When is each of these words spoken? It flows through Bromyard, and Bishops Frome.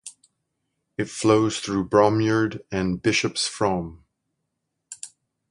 It 0.97 1.09
flows 1.11 1.59
through 1.59 1.89
Bromyard, 1.89 2.61
and 2.71 2.99
Bishops 2.99 3.47
Frome. 3.47 4.03